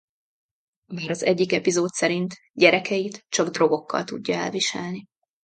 [0.93, 5.03] Bár az egyik epizód szerint gyerekeit csak drogokkal tudja elviselni.